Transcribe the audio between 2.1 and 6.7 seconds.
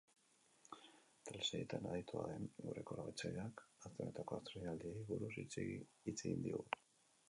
den gure kolaboratzaileak aste honetako estreinaldiei buruz hitz egin digu.